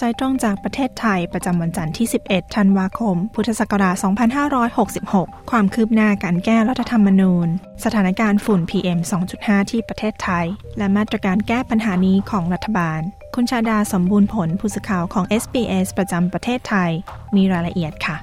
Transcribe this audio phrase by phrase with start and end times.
[0.00, 3.96] สายตรงจากประเทศไทยประจำวันจันทร์ที่ 11 ธันวาคม พุทธศักราช
[4.72, 7.48] 2566 ความคืบหน้าการแก้รัฐธรรมนูญ
[7.84, 8.98] สถานการณ์ฝุ่น PM
[9.34, 10.46] 2.5 ที่ประเทศไทย
[10.78, 13.00] และมาตรการแก้ปัญหานี้ของรัฐบาล
[13.34, 16.90] คุณชาดาสมบูรณ์ผลผู้สื่อข่าวของ SBS ประจำประเทศไทย
[17.36, 18.16] มีรายละเอียดค่ะ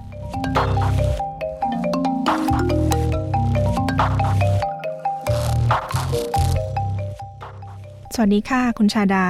[8.16, 9.26] สวัสดีค่ะ คุณชาดา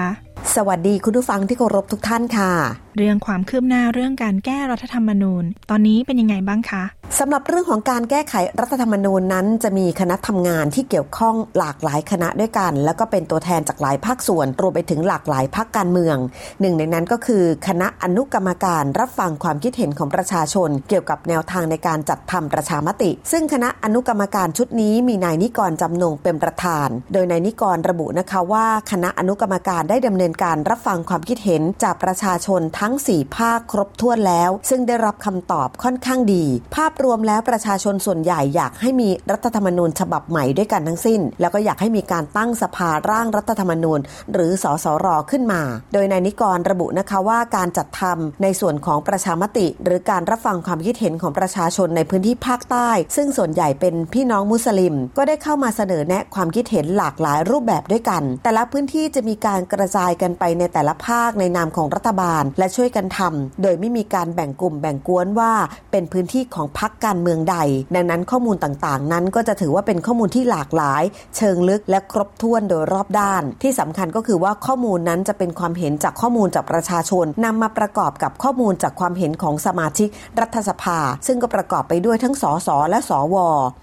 [0.55, 2.51] สวัสดีคุณผู้ฟังที่เคารพทุกท่านค่ะ
[2.97, 6.83] เรื่องความคืบหน้าเรื่องการแก้รัฐธรรมนูญ ตอนนี้เป็นยังไงบ้างคะ
[7.19, 16.17] สำหรับเรื่องของการแก้ไขรัฐธรรมนูญนั้น จะมีคณะทำงานที่เกี่ยวข้องหลากหลายคณะด้วยกัน แล้วก็เป็นตัวแทนจากหลายภาคส่วน รวมไปถึงหลากหลายภาคการเมือง
[16.61, 43.99] หนึ่งในนั้นก็คือ คณะอนุกรรมการรับฟังความคิดเห็นของประชาชน เกี่ยวกับแนวทางในการจัดทำประชามติ ซึ่งคณะอนุกรรมการชุดนี้มีนายนิกรจำนงเป็นประธาน โดยนายนิกรระบุนะคะว่า คณะอนุกรรมการได้ดำเนินการรับฟังความคิดเห็นจากประชาชนทั้ง 4 ภาคครบถ้วนแล้ว ซึ่งได้รับคำตอบค่อนข้างดี ภาพรวมแล้วประชาชนส่วนใหญ่อยากให้มีรัฐธรรมนูญฉบับใหม่ด้วยกันทั้งสิ้น แล้วก็อยากให้มีการตั้งสภาร่างรัฐธรรมนูญ
[44.33, 45.61] หรือสสรขึ้นมา
[45.93, 65.53] โดยนายนิกรระบุนะคะว่าการจัดทำในส่วนของประชามติ หรือการรับฟังความคิดเห็นของประชาชนในพื้นที่ภาคใต้ ซึ่งส่วนใหญ่เป็นพี่น้องมุสลิม ก็ได้เข้ามาเสนอแนะความคิดเห็นหลากหลายรูปแบบด้วยกัน แต่ละพื้นที่จะมีการกระจายกันไปในแต่ละภาคในนามของรัฐบาล และช่วยกันทำโดยไม่มีการแบ่งกลุ่มแบ่งกวนว่า
[65.91, 67.57] เป็นพื้นที่ของพรรคการเมืองใด
[67.95, 71.03] ดังนั้นข้อมูลต่างๆ นั้นก็จะถือว่าเป็นข้อมูลที่หลากหลาย
[71.37, 80.07] เชิงลึกและครบถ้วนโดยรอบด้าน ที่สำคัญก็คือว่าข้อมูลนั้นจะเป็นความเห็นจากข้อมูลจากประชาชนนำมาประกอบกับข้อมูลจากความเห็นของสมาชิก
[80.39, 83.35] รัฐสภา ซึ่งก็ประกอบไปด้วยทั้งสสและสว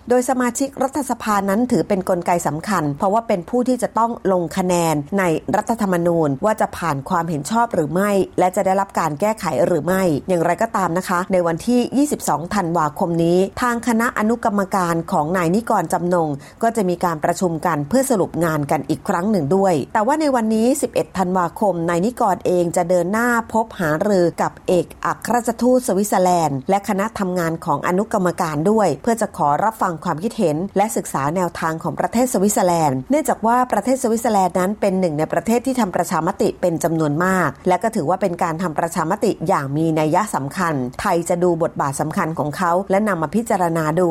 [0.09, 5.25] โดยสมาชิกรัฐสภานั้นถือเป็นนกลไกสำคัญ เพราะว่าเป็นผู้ที่จะต้องลงคะแนนใน
[5.57, 16.29] รัฐธรรมนูญว่าจะผ่านความเห็นชอบหรือไม่ และจะได้รับการแก้ไขหรือไม่ อย่างไรก็ตามนะคะ ในวันที่ 22 ธันวาคมนี้ ทางคณะอนุกรรมการของนายนิกรจำนง
[16.63, 44.11] ก็จะมีการประชุมกันเพื่อสรุปงานกันอีกครั้งหนึ่งด้วย แต่ว่าในวันนี้ 11 ธันวาคมนายนิกรเองจะเดินหน้าพบหารือกับเอกอัครราชทูตสวิตเซอร์แลนด์ และคณะทำงานของอนุกรรมการด้วย เพื่อจะขอรับฟังความคิดเห็น และศึกษาแนวทางของประเทศสวิตเซอร์แลนด์ เนื่องจากว่าประเทศสวิตเซอร์แลนด์นั้นเป็นหนึ่งในประเทศที่ทำประชามติเป็นจำนวนมาก และก็ถือว่าเป็นการทำประชามติอย่างมีนัยยะสำคัญ ไทยจะดูบทบาทสำคัญของเขาและนำมาพิจารณาดู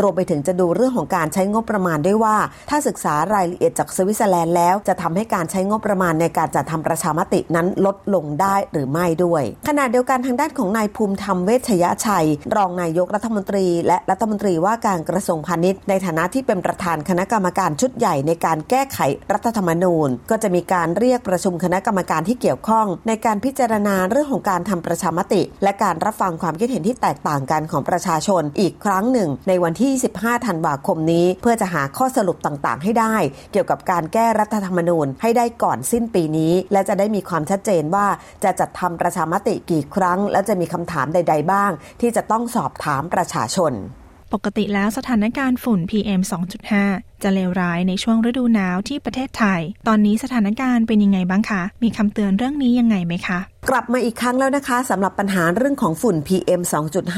[0.00, 2.36] รวมไปถึงจะดูเรื่องของการใช้งบประมาณด้วยว่า
[2.70, 18.98] ถ้าศึกษารายละเอียดจากสวิตเซอร์แลนด์แล้ว จะทำให้การใช้งบประมาณในการจัดทำประชามตินั้นลดลงได้หรือไม่ด้วย ขณะเดียวกันทางด้านของนายภูมิธรรมเวชยชัย รองนายกรัฐมนตรี และรัฐมนตรีว่าการกระทรวงพาณิชย์ ในฐานะที่เป็นประธานคณะกรรมการชุดใหญ่ในการแก้ไข
[19.32, 33.16] รัฐธรรมนูญ ก็จะมีการเรียกประชุมคณะกรรมการที่เกี่ยวข้อง ในการพิจารณาเรื่องของการทำประชามติ และการรับฟังความคิดเห็นที่แตกต่างกันของประชาชนอีกครั้งหนึ่ง ในวันที่ 15 ธันวาคมนี้ เพื่อจะหาข้อสรุปต่างๆ ให้ได้
[33.52, 38.06] เกี่ยวกับการแก้รัฐธรรมนูญให้ได้ก่อนสิ้นปีนี้ และจะได้มีความชัดเจนว่า
[38.44, 41.70] จะจัดทำประชามติกี่ครั้ง และจะมีคำถามใด ๆ บ้าง
[42.00, 43.74] ที่จะต้องสอบถามประชาชน
[44.34, 46.20] ปกติแล้วสถานการณ์ฝุ่น PM
[46.66, 53.40] 2.5จะเลวร้ายในช่วงฤดูหนาวที่ประเทศไทย ตอนนี้สถานการณ์เป็นยังไงบ้างคะ มีคำเตือนเรื่องนี้ยังไงไหมคะ
[53.70, 56.60] กลับมาอีกครั้งแล้วนะคะสำหรับปัญหาเรื่องของฝุ่น PM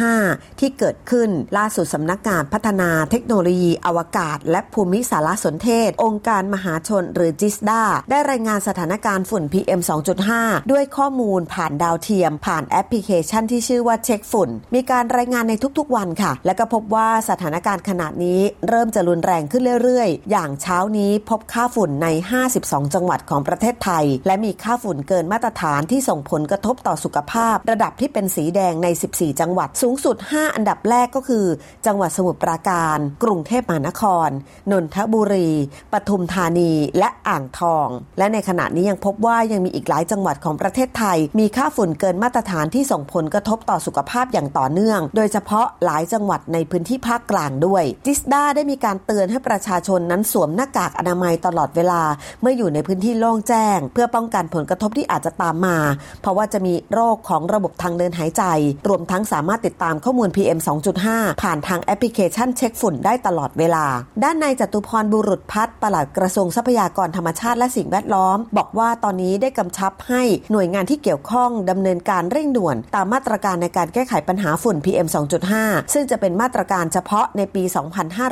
[0.00, 9.80] 2.5 ที่เกิดขึ้นล่าสุดสำนักงานพัฒนาเทคโนโลยี อวกาศ และภูมิสารสนเทศ องค์การมหาชนหรือจิสดาได้รายงานสถานการณ์ฝุ่น PM
[10.26, 22.08] 2.5 ด้วยข้อมูลผ่านดาวเทียม ผ่านแอปพลิเคชันที่ชื่อว่าเช็คฝุ่น มีการรายงานในทุกๆวันค่ะ และก็พบว่าสถานการณ์ขณะนี้เริ่มจะรุนแรงขึ้นเรื่อยเรื่อยๆ อย่างเช้านี้พบค่าฝุ่นใน
[22.50, 31.46] 52 จังหวัดของประเทศไทย และมีค่าฝุ่นเกินมาตรฐานที่ส่งผลกระทบต่อสุขภาพ ระดับที่เป็นสีแดงใน 14 จังหวัดสูงสุด 5 อันดับแรกก็คือ
[31.86, 34.28] จังหวัดสมุทรปราการ กรุงเทพมหานคร
[34.72, 35.50] นนทบุรี
[35.92, 37.88] ปทุมธานี และอ่างทอง
[38.18, 52.02] และในขณะนี้ยังพบว่ายังมีอีกหลายจังหวัดของประเทศไทย มีค่าฝุ่นเกินมาตรฐานที่ส่งผลกระทบต่อสุขภาพอย่างต่อเนื่อง โดยเฉพาะหลายจังหวัดในพื้นที่ภาคกลางด้วย จิสดาได้มีการเตือนให้ประชาชนนั้นสวมหน้ากากอนามัยตลอดเวลา
[52.40, 55.78] เมื่ออยู่ในพื้นที่โล่งแจ้ง เพื่อป้องกันผลกระทบที่อาจจะตามมา
[56.22, 58.42] เพราะว่าจะมีโรคของระบบทางเดินหายใจ
[58.88, 60.58] รวมทั้งสามารถติดตามข้อมูล PM
[61.00, 63.84] 2.5 ผ่านทางแอปพลิเคชันเช็คฝุ่นได้ตลอดเวลา
[64.24, 70.22] ด้านในจตุพรบุรุษพัฒน์ปลัดกระทรวงทรัพยากรธรรมชาติและสิ่งแวดล้อม บอกว่าตอนนี้ได้กำชับให้
[70.52, 75.08] หน่วยงานที่เกี่ยวข้องดำเนินการเร่งด่วน ตามมาตรการในการแก้ไขปัญหาฝุ่น PM
[75.50, 77.62] 2.5 ซึ่งจะเป็นมาตรการเฉพาะในปี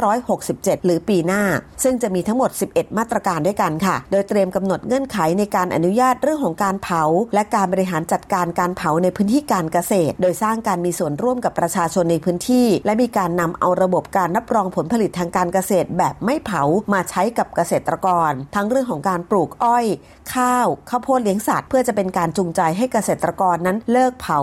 [0.08, 1.37] 2567 หรือปีหน้า
[1.82, 7.02] ซึ่งจะมีทั้งหมด 11 มาตรการด้วยกันค่ะ โดยเตรียมกำหนดเงื่อนไขในการอนุญาตเรื่องของการเผา
[7.34, 16.62] และการบริหารจัดการการเผาในพื้นที่การเกษตร โดยสร้างการมีส่วนร่วมกับประชาชนในพื้นที่ และมีการนำเอาระบบการรับรองผลผลิตทางการเกษตรแบบไม่เผา
[16.92, 19.86] มาใช้กับเกษตรกร ทั้งเรื่องของการปลูกอ้อย
[20.34, 24.40] ข้าวข้าวโพดเลี้ยงสัตว์เพื่อจะเป็นการจูงใจให้เกษตรกรนั้นเลิกเผา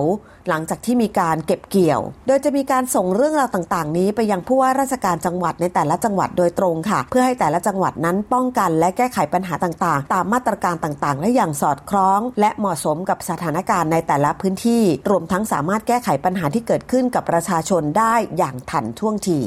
[0.50, 19.42] หลังจากที่มีการเก็บเกี่ยว โดยจะมีการส่งเรื่องราวต่าง ๆ นี้ไปยังผู้ว่าราชการจังหวัดในแต่ละจังหวัดโดยตรงค่ะ เพื่อให้แต่ละจังหวัดนั้นป้องกันและแก้ไขปัญหาต่างๆ ตามมาตรการต่างๆ และอย่างสอดคล้อง และเหมาะสมกับสถานการณ์ในแต่ละพื้นที่ รวมทั้งสามารถแก้ไขปัญหาที่เกิดขึ้นกับประชาชนได้อย่างทันท่วงที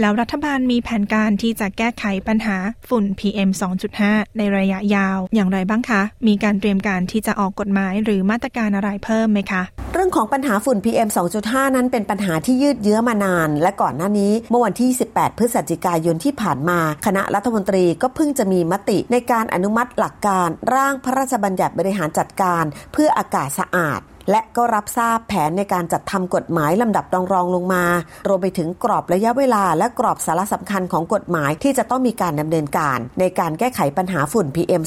[0.00, 2.56] แล้วรัฐบาลมีแผนการที่จะแก้ไขปัญหา
[2.88, 3.50] ฝุ่น PM
[3.94, 9.62] 2.5 ในระยะยาวอย่างไรบ้างคะ มีการเตรียมการที่จะออกกฎหมายหรือมาตรการอะไรเพิ่มไหมคะ
[9.92, 11.08] เรื่องของปัญหาฝุ่น PM
[11.42, 27.84] 2.5 นั้นเป็นปัญหาที่ยืดเยื้อมานาน และก่อนหน้านี้ เมื่อวันที่ 18 พฤศจิกายนที่ผ่านมา คณะรัฐมนตรีก็เพิ่งจะมีมติในการอนุมัติหลักการ ร่างพระราชบัญญัติบริหารจัดการ เพื่ออากาศสะอาด และก็รับทราบแผนในการจัดทำกฎหมายลำดับรองรองลงมา
[28.28, 34.82] รวมไปถึงกรอบระยะเวลา และกรอบสาระสำคัญของกฎหมายที่จะต้องมีการดำเนินการ ในการแก้ไขปัญหาฝุ่น PM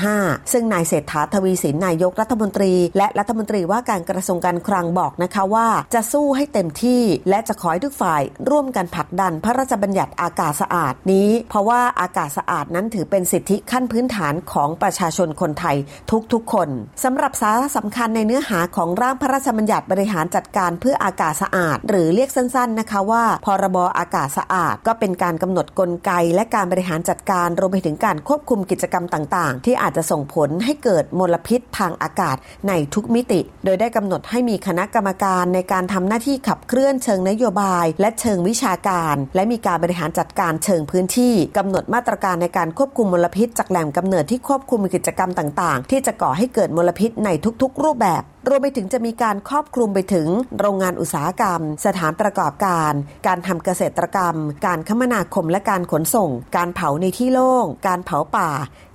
[0.00, 15.76] 2.5 ซึ่งนายเศรษฐาทวีสินนายกรัฐมนตรี และรัฐมนตรีว่าการกระทรวงการคลังบอกนะคะว่าจะสู้ให้เต็มที่ และจะขอให้ทุกฝ่าย ร่วมกันผลักดันพระราชบัญญัติอากาศสะอาดนี้ เพราะว่าอากาศสะอาดนั้นถือเป็นสิทธิขั้นพื้นฐานของประชาชนคนไทย
[16.32, 16.68] ทุกๆคน
[17.04, 32.36] สำหรับสาระสำคัญในเนื้อหาของของร่างพระราชบัญญัติบริหารจัดการเพื่ออากาศสะอาด หรือเรียกสั้นๆนะคะว่า พรบอากาศสะอาด ก็เป็นการกำหนดกลไก และการบริหารจัดการรวมไปถึงการควบคุมกิจกรรมต่าง ๆ ที่อาจจะส่งผลให้เกิดมลพิษทางอากาศ
[32.68, 47.28] ในทุกมิติ โดยได้กำหนดให้มีคณะกรรมการในการทำหน้าที่ขับเคลื่อนเชิงนโยบาย และเชิงวิชาการ และมีการบริหารจัดการเชิงพื้นที่กำหนดมาตรการในการควบคุมมลพิษจากแหล่งกำเนิดที่ควบคุมกิจกรรมต่าง ๆ ที่จะก่อให้เกิดมลพิษใน
[47.62, 50.28] ทุก ๆ รูปแบบ รวมไปถึงจะมีการครอบคลุมไปถึง
[50.60, 52.92] โรงงานอุตสาหกรรม สถานประกอบการ
[53.26, 58.50] การทำเกษตรกรรม การคมนาคมและการขนส่ง การเผาในที่โล่ง การเผาป่า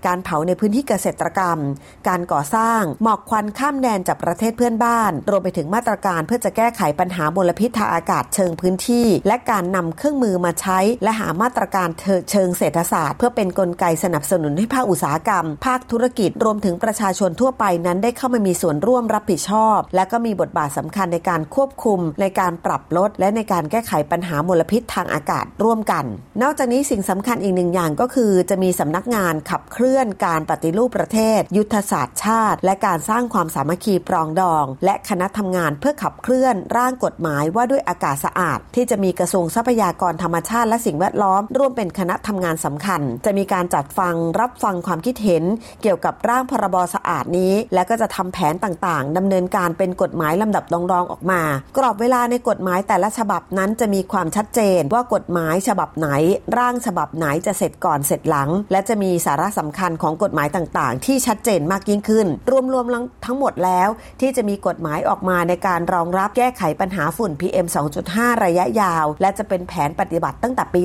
[0.07, 1.59] การเผาในพื้นที่เกษตรกรรม
[2.07, 11.89] การก่อสร้าง หมอกควันข้ามแดนจากประเทศเพื่อนบ้าน รวมไปถึงมาตรการเพื่อจะแก้ไขปัญหามลพิษทางอากาศเชิงพื้นที่ และการนำเครื่องมือมาใช้ และหามาตรการ
[12.31, 26.05] เชิงเศรษฐศาสตร์ เพื่อเป็นนกลไกสนับสนุนให้ภาคอุตสาหกรรม ภาคธุรกิจรวมถึงประชาชนทั่วไปนั้นได้เข้ามามีส่วนร่วมรับผิดชอบ และก็มีบทบาทสำคัญในการควบคุม ในการปรับลด และในการแก้ไขปัญหามลพิษทางอากาศร่วมกัน
[26.41, 45.43] นอกจากนี้สิ่งสำคัญอีกหนึ่งอย่างก็คือ จะมีสำนักงานขับเคลื่อนการปฏิรูปประเทศ ยุทธศาสตร์ชาติ และการสร้างความสามัคคีปรองดอง และคณะทำงานเพื่อขับเคลื่อนร่างกฎหมายว่าด้วยอากาศสะอาด ที่จะมีกระทรวงทรัพยากรธรรมชาติและสิ่งแวดล้อม ร่วมเป็นคณะทำงานสำคัญ จะมีการจัดฟังรับฟังความคิดเห็น
[45.81, 51.41] เกี่ยวกับร่างพรบสะอาดนี้ และก็จะทำแผนต่างๆดำเนินการเป็นกฎหมายลำดับรองรองออกมา
[51.77, 56.09] กรอบเวลาในกฎหมายแต่ละฉบับนั้นจะมีความชัดเจนว่ากฎหมายฉบับไหน
[56.57, 62.27] ร่างฉบับไหนจะเสร็จก่อนเสร็จหลัง และจะมีสาระสำคัญของกฎหมายต่างๆ ที่ชัดเจนมากยิ่งขึ้น
[62.73, 63.89] รวมๆทั้งหมดแล้ว
[64.21, 67.67] ที่จะมีกฎหมายออกมาในการรองรับแก้ไขปัญหาฝุ่น PM
[68.05, 70.81] 2.5 ระยะยาว และจะเป็นแผนปฏิบัติตั้งแต่ปี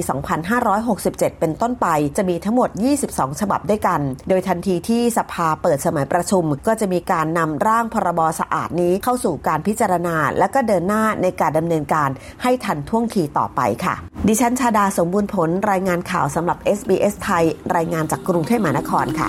[0.48, 2.70] 2567 เป็นต้นไป จะมีทั้งหมด
[3.06, 12.10] 22 ฉบับด้วยกัน โดยทันทีที่สภาเปิดสมัยประชุม ก็จะมีการนำร่างพรบสะอาดนี้เข้าสู่การพิจารณา และก็เดินหน้าในการดำเนินการ
[12.42, 13.94] ให้ทันท่วงทีต่อไปค่ะ
[14.28, 17.44] ดิฉันชาดาสมบูรณ์ผลรายงานข่าวสำหรับ SBS ไทย
[17.76, 19.28] รายงานจากกรุงเทพมหานครค่ะ